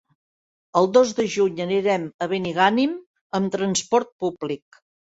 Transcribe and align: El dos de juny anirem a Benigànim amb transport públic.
El 0.81 0.89
dos 0.95 1.11
de 1.19 1.27
juny 1.35 1.61
anirem 1.67 2.09
a 2.27 2.31
Benigànim 2.35 2.99
amb 3.41 3.57
transport 3.59 4.15
públic. 4.27 4.85